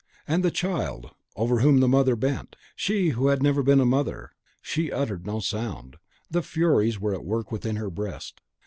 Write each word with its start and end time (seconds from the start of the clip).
And 0.27 0.43
the 0.43 0.49
child, 0.49 1.11
over 1.35 1.59
whom 1.59 1.79
the 1.79 1.87
mother 1.87 2.15
bent! 2.15 2.55
she 2.75 3.09
who 3.09 3.27
had 3.27 3.43
never 3.43 3.61
been 3.61 3.79
a 3.79 3.85
mother! 3.85 4.31
she 4.59 4.91
uttered 4.91 5.27
no 5.27 5.39
sound; 5.41 5.97
the 6.27 6.41
furies 6.41 6.99
were 6.99 7.13
at 7.13 7.23
work 7.23 7.51
within 7.51 7.75
her 7.75 7.91
breast. 7.91 8.41